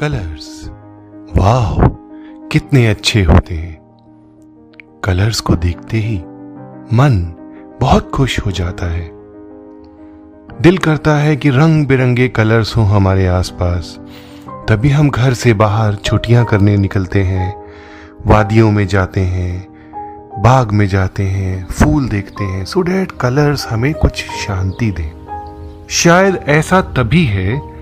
Colours. 0.00 0.70
वाह 1.36 1.88
कितने 2.48 2.86
अच्छे 2.86 3.22
होते 3.22 3.54
हैं। 3.54 3.80
कलर्स 5.04 5.40
को 5.40 5.56
देखते 5.56 5.96
ही 5.96 6.18
मन 6.96 7.34
बहुत 7.80 8.10
खुश 8.10 8.38
हो 8.46 8.50
जाता 8.50 8.86
है। 8.86 9.10
दिल 10.62 10.78
करता 10.78 11.16
है 11.16 11.36
कि 11.36 11.50
रंग 11.50 11.86
बिरंगे 11.86 12.28
कलर्स 12.28 12.76
हों 12.76 12.86
हमारे 12.86 13.26
आसपास। 13.26 14.00
तभी 14.48 14.88
हम 14.88 15.10
घर 15.10 15.34
से 15.34 15.54
बाहर 15.54 15.94
छुट्टियाँ 15.94 16.44
करने 16.44 16.76
निकलते 16.76 17.22
हैं, 17.22 17.64
वादियों 18.26 18.70
में 18.70 18.86
जाते 18.86 19.20
हैं, 19.20 19.68
बाग 20.42 20.70
में 20.70 20.86
जाते 20.86 21.22
हैं, 21.22 21.66
फूल 21.66 22.08
देखते 22.08 22.44
हैं। 22.44 22.64
सो 22.64 22.82
डेट 22.82 23.12
कलर्स 23.12 23.68
हमें 23.68 23.94
कुछ 23.94 24.14
शांति 24.14 24.90
दें। 24.90 25.10
शायद 25.88 26.36
ऐसा 26.48 26.80
तभी 26.80 27.24
है 27.24 27.75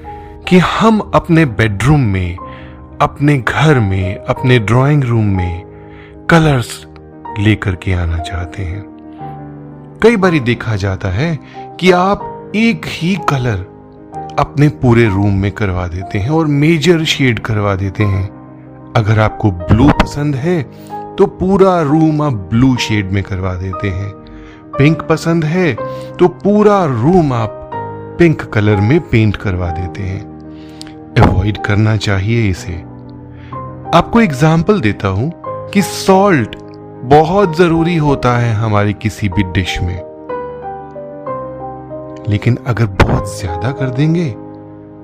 कि 0.48 0.58
हम 0.58 0.98
अपने 1.14 1.44
बेडरूम 1.44 2.00
में, 2.00 2.36
अपने 3.00 3.36
घर 3.38 3.78
में, 3.80 4.16
अपने 4.16 4.58
ड्राइंग 4.58 5.04
रूम 5.04 5.26
में 5.26 6.26
कलर्स 6.30 6.86
लेकर 7.38 7.74
के 7.74 7.92
आना 7.92 8.18
चाहते 8.18 8.62
हैं। 8.62 8.82
कई 10.02 10.16
बार 10.16 10.38
देखा 10.38 10.76
जाता 10.76 11.08
है 11.08 11.38
कि 11.80 11.90
आप 11.90 12.52
एक 12.56 12.86
ही 12.86 13.14
कलर 13.28 13.64
अपने 14.38 14.68
पूरे 14.68 15.08
रूम 15.08 15.34
में 15.34 15.50
करवा 15.52 15.86
देते 15.86 16.18
हैं 16.18 16.30
और 16.30 16.46
मेजर 16.46 17.04
शेड 17.04 17.38
करवा 17.38 17.74
देते 17.74 18.04
हैं। 18.04 18.28
अगर 18.96 19.18
आपको 19.18 19.50
ब्लू 19.50 19.90
पसंद 19.92 20.34
है 20.34 20.62
तो 21.16 21.26
पूरा 21.26 21.80
रूम 21.82 22.22
आप 22.22 22.32
ब्लू 22.32 22.76
शेड 22.76 23.10
में 23.12 23.22
करवा 23.22 23.54
देते 23.54 23.88
हैं। 23.88 24.10
पिंक 24.78 25.02
पसंद 25.02 25.44
है 25.44 25.74
तो 26.18 26.28
पूरा 26.28 26.84
रूम 26.84 27.32
आप 27.32 27.60
पिंक 28.18 28.42
कलर 28.42 28.76
में 28.76 28.98
पेंट 29.00 29.36
करवा 29.36 29.70
देते 29.70 30.02
हैं। 30.02 30.33
अवॉइड 31.44 31.56
करना 31.64 31.96
चाहिए 31.96 32.48
इसे। 32.50 32.72
आपको 33.94 34.20
एग्ज़ाम्पल 34.20 34.80
देता 34.80 35.08
हूँ 35.08 35.30
कि 35.72 35.82
सॉल्ट 35.82 36.54
बहुत 37.06 37.56
ज़रूरी 37.56 37.96
होता 37.96 38.32
है 38.38 38.52
हमारी 38.54 38.92
किसी 39.02 39.28
भी 39.28 39.42
डिश 39.52 39.78
में। 39.82 39.96
लेकिन 42.28 42.56
अगर 42.66 42.86
बहुत 43.02 43.38
ज़्यादा 43.40 43.70
कर 43.72 43.90
देंगे 43.90 44.28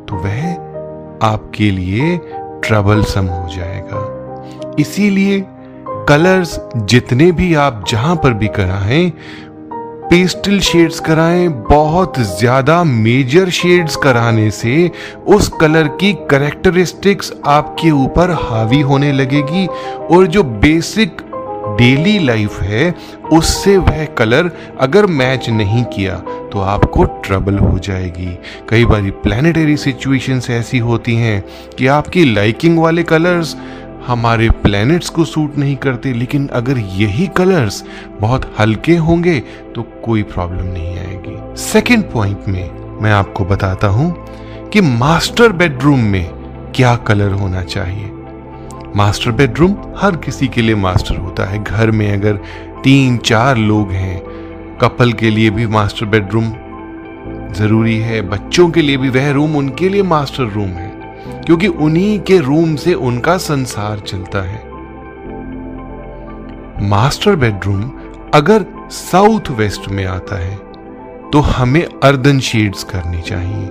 तो 0.08 0.16
वह 0.16 1.26
आपके 1.26 1.70
लिए 1.70 2.16
ट्रबलसम 2.64 3.26
हो 3.26 3.48
जाएगा। 3.48 4.74
इसीलिए 4.80 5.40
कलर्स 6.08 6.58
जितने 6.76 7.30
भी 7.32 7.54
आप 7.58 7.84
जहाँ 7.88 8.16
पर 8.16 8.34
भी 8.34 8.48
कराएँ 8.50 9.12
पेस्टल 10.10 10.58
शेड्स 10.60 10.98
कराएँ, 11.00 11.48
बहुत 11.48 12.18
ज़्यादा 12.38 12.82
मेजर 12.84 13.50
शेड्स 13.50 13.96
कराने 13.96 14.50
से 14.50 14.90
उस 15.28 15.48
कलर 15.60 15.88
की 16.00 16.12
करेक्टरिस्टिक्स 16.30 17.32
आपके 17.46 17.90
ऊपर 17.90 18.30
हावी 18.42 18.80
होने 18.80 19.12
लगेगी 19.12 19.66
और 19.66 20.26
जो 20.26 20.42
बेसिक 20.42 21.22
डेली 21.78 22.18
लाइफ 22.18 22.60
है, 22.60 22.94
उससे 23.32 23.76
वह 23.78 24.04
कलर 24.18 24.50
अगर 24.80 25.06
मैच 25.08 25.48
नहीं 25.50 25.84
किया 25.86 26.16
तो 26.52 26.60
आपको 26.60 27.04
ट्रबल 27.24 27.58
हो 27.58 27.78
जाएगी। 27.78 28.36
कई 28.68 28.84
बार 28.84 29.10
प्लानिटरी 29.22 29.76
सिचुएशंस 29.76 30.50
ऐसी 30.50 30.78
होती 30.80 31.14
हैं 31.16 31.42
कि 31.78 31.86
आपकी 31.88 32.24
लाइकिंग 32.34 32.78
वाले 32.78 33.02
कलर्स 33.04 33.56
हमारे 34.06 34.48
प्लैनेट्स 34.62 35.08
को 35.08 35.24
सूट 35.24 35.56
नहीं 35.58 35.76
करते, 35.76 36.12
लेकिन 36.12 36.46
अगर 36.48 36.78
यही 36.78 37.26
कलर्स 37.36 37.82
बहुत 38.20 38.54
हल्के 38.58 38.96
होंगे 38.98 39.38
तो 39.74 39.82
कोई 40.04 40.22
प्रॉब्लम 40.24 40.66
नहीं 40.66 40.98
आएगी। 40.98 41.56
सेकेंड 41.62 42.04
पॉइंट 42.04 42.48
में 42.48 43.00
मैं 43.02 43.12
आपको 43.12 43.44
बताता 43.44 43.88
हूँ 43.88 44.70
कि 44.70 44.80
मास्टर 44.80 45.52
बेडरूम 45.52 46.00
में 46.04 46.24
क्या 46.76 46.94
कलर 46.96 47.32
होना 47.32 47.62
चाहिए। 47.64 48.10
मास्टर 48.96 49.30
बेडरूम 49.30 49.76
हर 49.98 50.16
किसी 50.16 50.48
के 50.48 50.62
लिए 50.62 50.74
मास्टर 50.76 51.16
होता 51.16 51.44
है। 51.44 51.62
घर 51.64 51.90
में 51.90 52.10
अगर 52.12 52.40
तीन, 52.84 53.16
चार 53.18 53.56
लोग 53.56 53.90
हैं 53.92 54.18
कपल 54.78 55.12
के 55.12 55.30
लिए 55.30 55.50
भी 55.50 55.66
मास्टर 55.66 56.06
बेडरूम 56.06 56.52
ज़रूरी 57.54 57.96
है, 57.98 58.20
बच्चों 58.22 58.68
के 58.70 58.82
लिए 58.82 58.96
भी 58.96 59.08
वह 59.08 59.30
रूम 59.30 59.56
उनके 59.56 59.88
लिए 59.88 60.02
मास्टर 60.02 60.44
रूम 60.44 60.68
है। 60.70 60.89
क्योंकि 61.46 61.66
उन्हीं 61.66 62.18
के 62.20 62.38
रूम 62.38 62.74
से 62.76 62.94
उनका 62.94 63.36
संसार 63.38 63.98
चलता 63.98 64.42
है। 64.42 64.68
मास्टर 66.88 67.36
बेडरूम 67.36 67.90
अगर 68.34 68.64
साउथ 68.90 69.50
वेस्ट 69.50 69.88
में 69.88 70.04
आता 70.04 70.38
है 70.38 70.56
तो 71.30 71.40
हमें 71.40 71.84
अर्दन 72.02 72.38
शेड्स 72.40 72.84
करनी 72.84 73.20
चाहिए, 73.22 73.68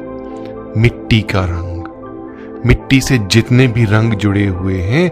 मिट्टी 0.78 1.22
का 1.32 1.44
रंग। 1.46 2.66
मिट्टी 2.66 3.00
से 3.02 3.18
जितने 3.28 3.68
भी 3.68 3.86
रंग 3.86 4.14
जुड़े 4.14 4.46
हुए 4.46 4.82
हैं 4.82 5.12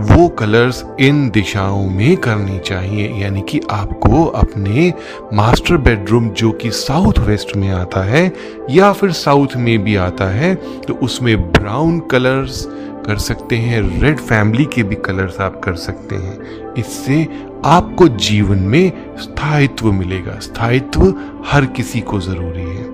वो 0.00 0.28
कलर्स 0.28 0.84
इन 1.00 1.28
दिशाओं 1.30 1.88
में 1.90 2.16
करनी 2.16 2.58
चाहिए, 2.58 3.08
यानी 3.22 3.40
कि 3.42 3.60
आपको 3.70 4.24
अपने 4.24 4.92
मास्टर 5.32 5.76
बेडरूम 5.76 6.28
जो 6.30 6.50
कि 6.52 6.70
साउथ 6.70 7.18
वेस्ट 7.18 7.56
में 7.56 7.68
आता 7.70 8.02
है, 8.04 8.32
या 8.70 8.92
फिर 8.92 9.12
साउथ 9.12 9.56
में 9.56 9.78
भी 9.84 9.96
आता 9.96 10.24
है 10.24 10.54
तो 10.54 10.94
उसमें 10.94 11.50
ब्राउन 11.52 11.98
कलर्स 12.10 12.64
कर 13.06 13.18
सकते 13.18 13.56
हैं 13.56 13.80
रेड 14.00 14.18
फैमिली 14.18 14.64
के 14.64 14.82
भी 14.82 14.94
कलर्स 14.96 15.40
आप 15.40 15.60
कर 15.64 15.74
सकते 15.76 16.16
हैं। 16.16 16.74
इससे 16.74 17.26
आपको 17.64 18.08
जीवन 18.08 18.58
में 18.58 18.92
स्थायित्व 19.18 19.92
मिलेगा। 19.92 20.38
स्थायित्व 20.38 21.14
हर 21.46 21.66
किसी 21.66 22.00
को 22.00 22.20
ज़रूरी 22.20 22.62
है। 22.62 22.86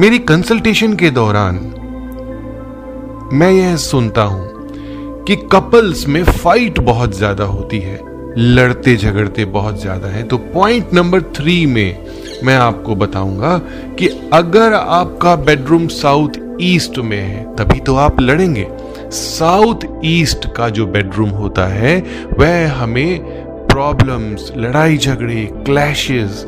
मेरी 0.00 0.18
कंसल्टेशन 0.20 0.94
के 0.94 1.10
दौरान 1.10 1.56
मैं 3.32 3.50
यह 3.50 3.76
सुनता 3.76 4.22
हूँ 4.22 4.59
कि 5.30 5.34
कपल्स 5.52 6.06
में 6.08 6.22
फाइट 6.24 6.78
बहुत 6.78 7.14
ज़्यादा 7.16 7.44
होती 7.44 7.78
है, 7.78 7.98
लड़ते 8.36 8.94
झगड़ते 8.96 9.44
बहुत 9.46 9.80
ज़्यादा 9.80 10.08
है। 10.08 10.22
तो 10.22 10.38
पॉइंट 10.38 10.94
नंबर 10.94 11.22
थ्री 11.36 11.54
में 11.66 12.06
मैं 12.44 12.56
आपको 12.56 12.94
बताऊँगा 12.94 13.56
कि 13.98 14.08
अगर 14.32 14.74
आपका 14.74 15.36
बेडरूम 15.36 15.86
साउथ 15.88 16.40
ईस्ट 16.62 16.98
में 16.98 17.18
है, 17.18 17.44
तभी 17.56 17.80
तो 17.80 17.94
आप 17.96 18.20
लड़ेंगे। 18.20 18.66
साउथ 19.12 19.86
ईस्ट 20.04 20.52
का 20.56 20.68
जो 20.68 20.86
बेडरूम 20.86 21.30
होता 21.30 21.66
है, 21.66 21.98
वह 22.32 22.72
हमें 22.72 23.18
प्रॉब्लम्स 23.68 24.52
लड़ाई 24.56 24.96
झगड़े 24.98 25.48
क्लैशेस 25.66 26.46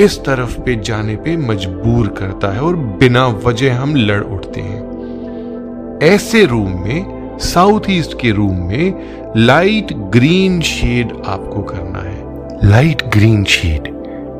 इस 0.00 0.18
तरफ़ 0.24 0.60
पे 0.60 0.80
जाने 0.84 1.16
पे 1.16 1.36
मजबूर 1.48 2.14
करता 2.18 2.52
है 2.54 2.60
और 2.60 2.76
बिना 2.76 3.26
वजह 3.26 3.76
हम 3.76 3.96
लड़ 3.96 4.22
उठते 4.22 4.60
हैं। 4.60 5.98
ऐसे 6.04 6.44
रूम 6.44 6.80
में 6.82 7.15
साउथ 7.40 7.80
ईस्ट 7.90 8.20
के 8.20 8.30
रूम 8.30 8.56
में 8.56 9.32
लाइट 9.36 9.92
ग्रीन 10.12 10.60
शेड 10.60 11.12
आपको 11.26 11.62
करना 11.62 11.98
है। 11.98 12.70
लाइट 12.70 13.02
ग्रीन 13.08 13.44
शेड 13.44 13.86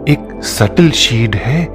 एक 0.09 0.43
सटल 0.43 0.91
शेड 0.91 1.35
है 1.35 1.67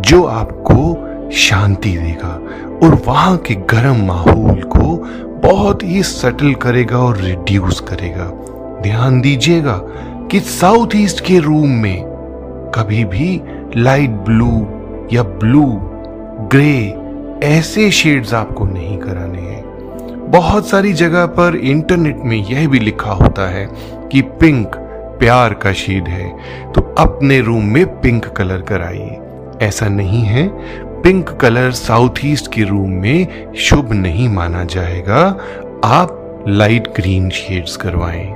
जो 0.00 0.22
आपको 0.24 1.30
शांति 1.30 1.90
देगा 1.96 2.34
और 2.82 2.94
वहाँ 3.06 3.36
के 3.36 3.54
गर्म 3.70 4.04
माहौल 4.06 4.62
को 4.62 4.96
बहुत 5.48 5.82
ही 5.82 6.02
सटल 6.02 6.54
करेगा 6.54 6.98
और 6.98 7.16
रिड्यूस 7.16 7.80
करेगा। 7.80 8.30
ध्यान 8.82 9.20
दीजिएगा 9.20 9.80
कि 10.30 10.40
साउथ 10.40 10.96
ईस्ट 10.96 11.24
के 11.24 11.38
रूम 11.38 11.70
में 11.70 12.02
कभी 12.74 13.04
भी 13.04 13.40
लाइट 13.76 14.10
ब्लू 14.10 14.66
या 15.12 15.22
ब्लू 15.22 15.66
ग्रे 16.52 16.96
ऐसे 17.46 17.90
शेड्स 17.90 18.34
आपको 18.34 18.64
नहीं 18.64 18.98
कराने 18.98 19.40
हैं। 19.40 19.59
बहुत 20.30 20.68
सारी 20.68 20.92
जगह 20.92 21.26
पर 21.26 21.56
इंटरनेट 21.56 22.16
में 22.16 22.36
यह 22.36 22.68
भी 22.68 22.78
लिखा 22.78 23.12
होता 23.12 23.50
है 23.50 23.68
कि 24.12 24.20
पिंक 24.22 24.76
प्यार 25.18 25.54
का 25.54 25.72
शेड 25.72 26.08
है। 26.08 26.28
तो 26.72 26.94
अपने 26.98 27.40
रूम 27.40 27.64
में 27.64 28.00
पिंक 28.00 28.26
कलर 28.26 28.60
कराइए। 28.60 29.18
ऐसा 29.62 29.88
नहीं 29.88 30.22
है। 30.22 30.48
पिंक 31.02 31.30
कलर 31.30 31.70
साउथ 31.70 32.24
ईस्ट 32.24 32.52
के 32.52 32.62
रूम 32.62 32.90
में 32.90 33.52
शुभ 33.54 33.92
नहीं 33.92 34.28
माना 34.28 34.64
जाएगा। 34.64 35.38
आप 35.84 36.44
लाइट 36.48 36.88
ग्रीन 36.88 37.30
शेड्स 37.30 37.76
करवाएँ। 37.76 38.34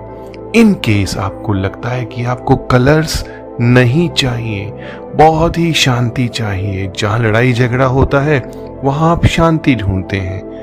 इन 0.56 0.74
केस 0.74 1.16
आपको 1.16 1.52
लगता 1.52 1.88
है 1.88 2.04
कि 2.04 2.24
आपको 2.24 2.56
कलर्स 2.56 3.28
नहीं 3.60 4.08
चाहिए, 4.08 4.72
बहुत 5.14 5.58
ही 5.58 5.72
शांति 5.72 6.28
चाहिए। 6.28 6.92
जहाँ 6.98 7.18
लड़ाई 7.18 7.52
झगड़ा 7.52 7.84
होता 7.84 8.20
है, 8.20 8.50
वहाँ 8.84 9.10
आप 9.12 9.26
शांति 9.26 9.74
ढूंढते 9.74 10.16
हैं। 10.16 10.53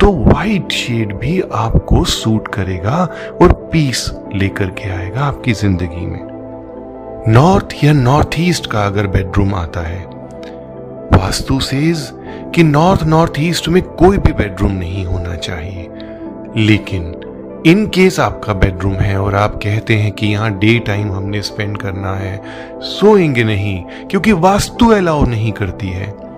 तो 0.00 0.12
व्हाइट 0.12 0.72
शेड 0.72 1.12
भी 1.14 1.40
आपको 1.54 2.04
सूट 2.04 2.48
करेगा 2.48 2.96
और 3.42 3.52
पीस 3.72 4.10
लेकर 4.34 4.70
के 4.70 4.90
आएगा 4.90 5.20
आपकी 5.20 5.52
ज़िंदगी 5.52 6.06
में। 6.06 6.20
नॉर्थ 7.28 7.74
या 7.84 7.92
नॉर्थ 7.92 8.38
ईस्ट 8.38 8.66
का 8.66 8.84
अगर 8.86 9.06
बेडरूम 9.06 9.54
आता 9.54 9.80
है, 9.80 10.04
वास्तु 11.14 11.58
सेज 11.60 12.08
कि 12.54 12.62
नॉर्थ 12.62 13.02
नॉर्थ 13.02 13.40
ईस्ट 13.40 13.68
में 13.68 13.82
कोई 13.82 14.18
भी 14.18 14.32
बेडरूम 14.32 14.72
नहीं 14.72 15.04
होना 15.04 15.34
चाहिए। 15.36 15.88
लेकिन 16.56 17.14
इन 17.66 17.86
केस 17.86 18.20
आपका 18.20 18.52
बेडरूम 18.54 18.94
है 18.94 19.20
और 19.20 19.34
आप 19.34 19.54
कहते 19.54 19.96
हैं 19.96 20.12
कि 20.12 20.26
यहाँ 20.26 20.50
डे 20.58 20.78
टाइम 20.78 21.12
हमने 21.12 21.42
स्पेंड 21.42 21.76
करना 21.78 22.14
है, 22.14 22.40
सोएँगे 22.80 23.44
नहीं, 23.44 23.82
क्योंकि 24.10 24.32
वास्तु 24.32 24.88
अलाउ 24.88 25.26
नहीं 25.26 25.52
करती 25.52 25.88
है। 25.88 26.29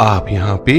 आप 0.00 0.26
यहाँ 0.32 0.56
पे 0.56 0.74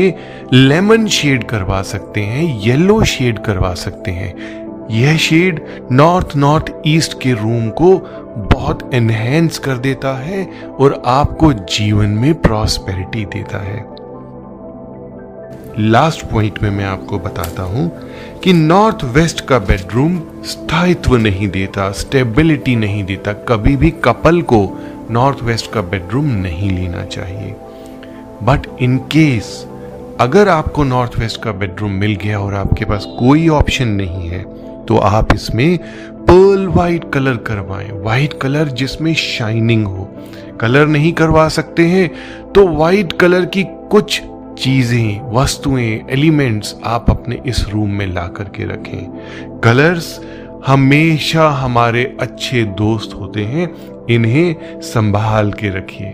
लेमन 0.53 1.05
शेड 1.07 1.43
करवा 1.43 1.81
सकते 1.81 2.21
हैं 2.21 2.43
येलो 2.61 3.03
शेड 3.03 3.39
करवा 3.39 3.73
सकते 3.73 4.11
हैं। 4.11 4.87
यह 4.91 5.17
शेड 5.17 5.59
नॉर्थ 5.91 6.35
नॉर्थ 6.35 6.71
ईस्ट 6.87 7.13
के 7.21 7.33
रूम 7.33 7.69
को 7.69 7.95
बहुत 8.53 8.89
एनहेंस 8.93 9.57
कर 9.57 9.77
देता 9.77 10.13
है 10.17 10.43
और 10.79 11.01
आपको 11.05 11.53
जीवन 11.53 12.09
में 12.09 12.33
प्रॉस्पेरिटी 12.41 13.25
देता 13.25 13.57
है। 13.57 13.79
लास्ट 15.79 16.25
पॉइंट 16.25 16.61
में 16.63 16.69
मैं 16.69 16.85
आपको 16.85 17.19
बताता 17.19 17.63
हूँ 17.63 17.89
कि 18.43 18.53
नॉर्थ 18.53 19.03
वेस्ट 19.03 19.47
का 19.47 19.59
बेडरूम 19.59 20.21
स्थायित्व 20.45 21.17
नहीं 21.17 21.47
देता 21.49 21.91
स्टेबिलिटी 21.91 22.75
नहीं 22.75 23.03
देता। 23.05 23.33
कभी 23.33 23.75
भी 23.75 23.91
कपल 24.05 24.41
को 24.41 24.67
नॉर्थ 25.11 25.43
वेस्ट 25.43 25.71
का 25.71 25.81
बेडरूम 25.81 26.25
नहीं 26.25 26.69
लेना 26.71 27.05
चाहिए। 27.05 27.55
बट 28.43 28.67
इन 28.81 28.97
केस 29.11 29.67
अगर 30.19 30.49
आपको 30.49 30.83
नॉर्थ 30.83 31.17
वेस्ट 31.19 31.41
का 31.43 31.51
बेडरूम 31.51 31.91
मिल 31.91 32.15
गया 32.15 32.39
और 32.39 32.53
आपके 32.53 32.85
पास 32.85 33.05
कोई 33.19 33.47
ऑप्शन 33.49 33.87
नहीं 33.87 34.27
है 34.29 34.43
तो 34.85 34.97
आप 34.97 35.33
इसमें 35.33 35.77
पर्ल 36.27 36.67
वाइट 36.67 37.11
कलर 37.13 37.37
करवाएँ। 37.37 37.91
वाइट 38.03 38.33
कलर 38.41 38.67
जिसमें 38.67 39.13
शाइनिंग 39.13 39.85
हो। 39.85 40.09
कलर 40.61 40.87
नहीं 40.87 41.11
करवा 41.13 41.47
सकते 41.49 41.85
हैं 41.85 42.09
तो 42.53 42.67
वाइट 42.67 43.13
कलर 43.13 43.45
की 43.45 43.63
कुछ 43.91 44.21
चीज़ें, 44.59 45.31
वस्तुएँ 45.33 45.99
एलिमेंट्स 46.09 46.75
आप 46.85 47.09
अपने 47.09 47.41
इस 47.45 47.65
रूम 47.69 47.89
में 47.89 48.05
ला 48.07 48.27
करके 48.27 48.65
रखें। 48.65 49.59
कलर्स 49.63 50.19
हमेशा 50.67 51.49
हमारे 51.49 52.03
अच्छे 52.21 52.63
दोस्त 52.77 53.15
होते 53.15 53.43
हैं, 53.43 53.69
इन्हें 54.09 54.81
संभाल 54.81 55.51
के 55.51 55.69
रखिए। 55.69 56.13